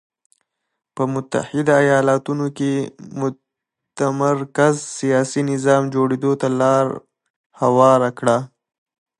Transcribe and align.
په 0.95 1.03
متحده 1.13 1.75
ایالتونو 1.85 2.45
کې 2.57 2.71
متمرکز 3.19 4.75
سیاسي 4.97 5.41
نظام 5.51 5.83
جوړېدو 5.93 6.31
ته 6.41 6.47
لار 6.59 6.87
هواره 7.61 8.09
کړه. 8.19 8.37